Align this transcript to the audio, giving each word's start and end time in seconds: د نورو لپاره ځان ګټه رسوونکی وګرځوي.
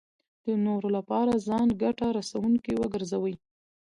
د 0.45 0.47
نورو 0.65 0.87
لپاره 0.97 1.43
ځان 1.47 1.67
ګټه 1.83 2.07
رسوونکی 2.17 2.73
وګرځوي. 2.77 3.35